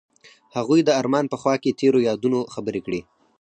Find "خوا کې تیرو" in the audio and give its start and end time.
1.41-1.99